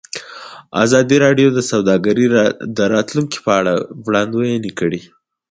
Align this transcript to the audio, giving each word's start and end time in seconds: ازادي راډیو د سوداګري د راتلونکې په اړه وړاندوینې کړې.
ازادي 0.83 1.17
راډیو 1.25 1.47
د 1.53 1.59
سوداګري 1.71 2.25
د 2.77 2.79
راتلونکې 2.93 3.37
په 3.45 3.51
اړه 3.59 3.73
وړاندوینې 4.05 4.71
کړې. 4.79 5.01